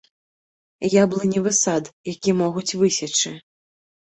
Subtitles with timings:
[1.03, 3.31] Яблыневы сад, які могуць высечы.